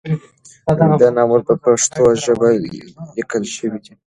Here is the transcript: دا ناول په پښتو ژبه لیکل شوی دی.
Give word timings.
دا 1.01 1.09
ناول 1.17 1.41
په 1.49 1.53
پښتو 1.63 2.03
ژبه 2.23 2.49
لیکل 3.17 3.43
شوی 3.55 3.79
دی. 3.85 3.93